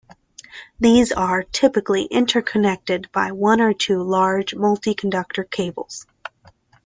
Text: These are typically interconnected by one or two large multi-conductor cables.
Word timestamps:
These 0.79 1.11
are 1.11 1.43
typically 1.43 2.05
interconnected 2.05 3.11
by 3.11 3.33
one 3.33 3.61
or 3.61 3.71
two 3.71 4.01
large 4.01 4.55
multi-conductor 4.55 5.43
cables. 5.43 6.07